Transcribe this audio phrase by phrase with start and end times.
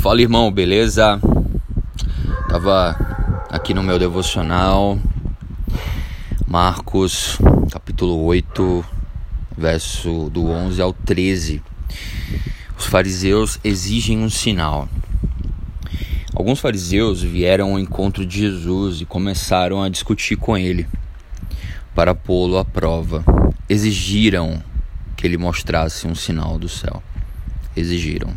[0.00, 1.20] Fala irmão, beleza?
[2.48, 2.96] Tava
[3.50, 4.98] aqui no meu devocional,
[6.46, 7.36] Marcos,
[7.70, 8.82] capítulo 8,
[9.58, 11.62] verso do 11 ao 13.
[12.78, 14.88] Os fariseus exigem um sinal.
[16.34, 20.88] Alguns fariseus vieram ao encontro de Jesus e começaram a discutir com ele
[21.94, 23.22] para pô-lo à prova.
[23.68, 24.62] Exigiram
[25.14, 27.02] que ele mostrasse um sinal do céu.
[27.76, 28.32] Exigiram.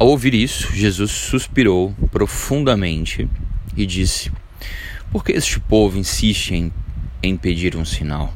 [0.00, 3.28] Ao ouvir isso, Jesus suspirou profundamente
[3.76, 4.32] e disse:
[5.12, 6.72] Por que este povo insiste em,
[7.22, 8.32] em pedir um sinal?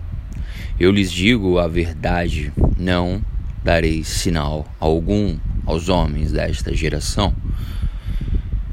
[0.78, 3.24] Eu lhes digo a verdade: não
[3.64, 7.34] darei sinal algum aos homens desta geração.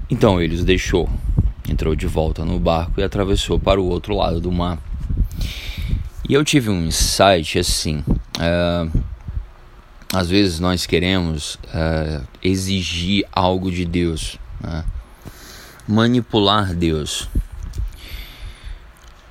[0.09, 1.09] Então ele os deixou,
[1.69, 4.77] entrou de volta no barco e atravessou para o outro lado do mar.
[6.27, 8.03] E eu tive um insight assim.
[8.35, 9.10] Uh,
[10.13, 14.83] às vezes nós queremos uh, exigir algo de Deus, né?
[15.87, 17.29] manipular Deus.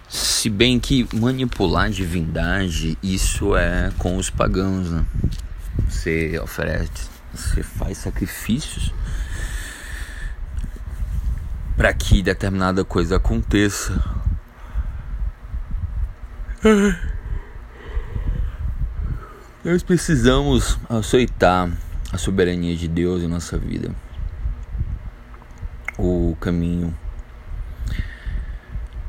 [0.09, 5.05] Se bem que manipular a divindade, isso é com os pagãos, né?
[5.89, 8.93] Você oferece, você faz sacrifícios
[11.77, 14.03] para que determinada coisa aconteça.
[19.63, 21.71] Nós precisamos aceitar
[22.11, 23.95] a soberania de Deus em nossa vida,
[25.99, 26.97] o caminho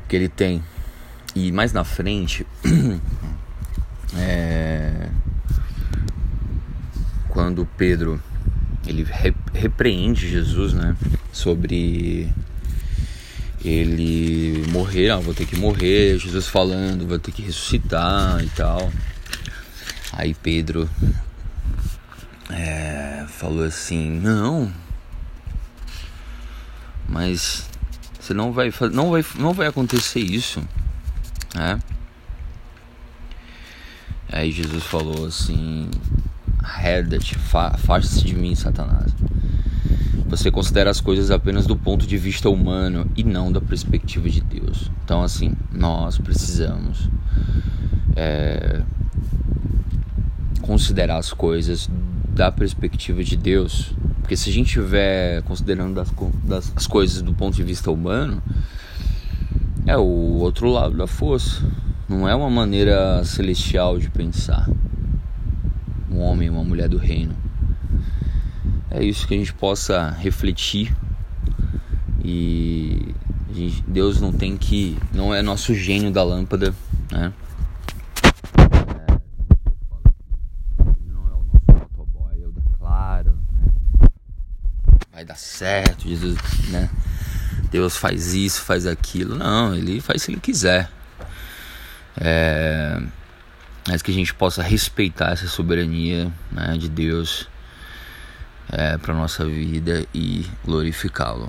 [0.06, 0.62] que Ele tem.
[1.34, 2.46] E mais na frente,
[4.14, 5.08] é,
[7.30, 8.22] quando Pedro
[8.86, 9.06] ele
[9.54, 10.94] repreende Jesus, né,
[11.32, 12.30] sobre
[13.64, 18.92] ele morrer, ah, vou ter que morrer, Jesus falando, vou ter que ressuscitar e tal.
[20.12, 20.88] Aí Pedro
[22.50, 24.70] é, falou assim: Não,
[27.08, 27.68] mas
[28.20, 30.62] você não vai, não vai, não vai acontecer isso,
[31.54, 31.80] né?
[34.30, 35.90] Aí Jesus falou assim:
[36.62, 39.12] Arreda-te, afaste-se de mim, Satanás.
[40.26, 44.40] Você considera as coisas apenas do ponto de vista humano e não da perspectiva de
[44.40, 44.90] Deus.
[45.04, 47.10] Então, assim, nós precisamos
[48.16, 48.82] é,
[50.62, 51.90] considerar as coisas
[52.30, 56.10] da perspectiva de Deus, porque se a gente estiver considerando das,
[56.44, 58.42] das, as coisas do ponto de vista humano,
[59.86, 61.62] é o outro lado da força.
[62.08, 64.68] Não é uma maneira celestial de pensar.
[66.10, 67.34] Um homem, uma mulher do reino.
[68.90, 70.94] É isso que a gente possa refletir
[72.24, 73.14] e
[73.52, 76.74] gente, Deus não tem que, não é nosso gênio da lâmpada,
[77.10, 77.32] né?
[85.22, 86.36] Vai dar certo, Jesus,
[86.68, 86.90] né?
[87.70, 89.36] Deus faz isso, faz aquilo.
[89.36, 90.90] Não, ele faz se ele quiser.
[92.20, 93.00] É,
[93.88, 97.48] mas que a gente possa respeitar essa soberania né, de Deus
[98.70, 101.48] é, para nossa vida e glorificá-lo.